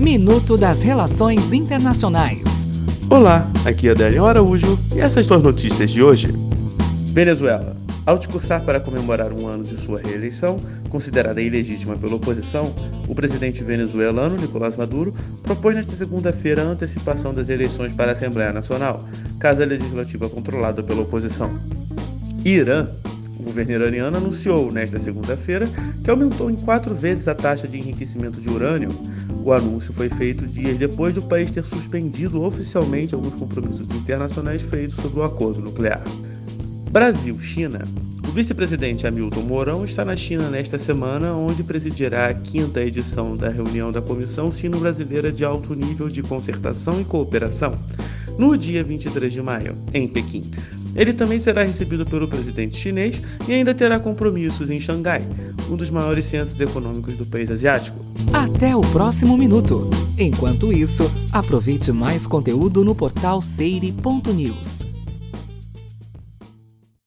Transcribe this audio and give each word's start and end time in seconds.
Minuto 0.00 0.56
das 0.56 0.80
Relações 0.80 1.52
Internacionais. 1.52 2.40
Olá, 3.10 3.46
aqui 3.66 3.86
é 3.86 3.90
Adélio 3.90 4.24
Araújo 4.24 4.78
e 4.96 4.98
essas 4.98 5.26
são 5.26 5.36
as 5.36 5.42
notícias 5.42 5.90
de 5.90 6.02
hoje. 6.02 6.28
Venezuela. 7.12 7.76
Ao 8.06 8.16
discursar 8.16 8.64
para 8.64 8.80
comemorar 8.80 9.30
um 9.30 9.46
ano 9.46 9.62
de 9.62 9.74
sua 9.74 10.00
reeleição, 10.00 10.58
considerada 10.88 11.42
ilegítima 11.42 11.96
pela 11.96 12.14
oposição, 12.14 12.74
o 13.06 13.14
presidente 13.14 13.62
venezuelano 13.62 14.38
Nicolás 14.38 14.74
Maduro 14.74 15.14
propôs 15.42 15.76
nesta 15.76 15.94
segunda-feira 15.94 16.62
a 16.62 16.68
antecipação 16.68 17.34
das 17.34 17.50
eleições 17.50 17.94
para 17.94 18.12
a 18.12 18.14
Assembleia 18.14 18.54
Nacional, 18.54 19.04
casa 19.38 19.66
legislativa 19.66 20.30
controlada 20.30 20.82
pela 20.82 21.02
oposição. 21.02 21.60
Irã. 22.42 22.88
O 23.38 23.42
governo 23.42 23.72
iraniano 23.72 24.18
anunciou 24.18 24.70
nesta 24.70 24.98
segunda-feira 24.98 25.66
que 26.04 26.10
aumentou 26.10 26.50
em 26.50 26.56
quatro 26.56 26.94
vezes 26.94 27.26
a 27.26 27.34
taxa 27.34 27.66
de 27.66 27.78
enriquecimento 27.78 28.38
de 28.38 28.48
urânio. 28.50 28.90
O 29.42 29.52
anúncio 29.52 29.92
foi 29.92 30.08
feito 30.08 30.46
dias 30.46 30.76
depois 30.76 31.14
do 31.14 31.22
país 31.22 31.50
ter 31.50 31.64
suspendido 31.64 32.42
oficialmente 32.42 33.14
alguns 33.14 33.34
compromissos 33.34 33.88
internacionais 33.90 34.62
feitos 34.62 34.96
sobre 34.96 35.20
o 35.20 35.22
acordo 35.22 35.60
nuclear. 35.60 36.02
Brasil-China. 36.90 37.86
O 38.28 38.32
vice-presidente 38.32 39.06
Hamilton 39.06 39.40
Mourão 39.40 39.84
está 39.84 40.04
na 40.04 40.14
China 40.14 40.48
nesta 40.50 40.78
semana, 40.78 41.34
onde 41.34 41.64
presidirá 41.64 42.28
a 42.28 42.34
quinta 42.34 42.80
edição 42.80 43.36
da 43.36 43.48
reunião 43.48 43.90
da 43.90 44.00
Comissão 44.02 44.52
Sino-Brasileira 44.52 45.32
de 45.32 45.44
Alto 45.44 45.74
Nível 45.74 46.08
de 46.08 46.22
Concertação 46.22 47.00
e 47.00 47.04
Cooperação, 47.04 47.76
no 48.38 48.56
dia 48.56 48.84
23 48.84 49.32
de 49.32 49.42
maio, 49.42 49.76
em 49.92 50.06
Pequim. 50.06 50.48
Ele 50.94 51.12
também 51.12 51.38
será 51.38 51.62
recebido 51.62 52.04
pelo 52.04 52.28
presidente 52.28 52.78
chinês 52.78 53.20
e 53.48 53.52
ainda 53.52 53.74
terá 53.74 53.98
compromissos 53.98 54.70
em 54.70 54.80
Xangai, 54.80 55.22
um 55.70 55.76
dos 55.76 55.90
maiores 55.90 56.24
centros 56.24 56.60
econômicos 56.60 57.16
do 57.16 57.26
país 57.26 57.50
asiático. 57.50 57.98
Até 58.32 58.74
o 58.74 58.80
próximo 58.80 59.36
minuto. 59.36 59.90
Enquanto 60.18 60.72
isso, 60.72 61.10
aproveite 61.32 61.92
mais 61.92 62.26
conteúdo 62.26 62.84
no 62.84 62.94
portal 62.94 63.40
seire.news. 63.40 64.89